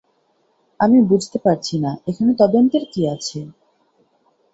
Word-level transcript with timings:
আমি 0.79 0.97
বুঝতে 1.09 1.37
পারছিনা, 1.45 1.91
এখানে 2.09 2.31
তদন্তের 2.41 2.83
কী 2.93 3.01
আছে। 3.07 3.39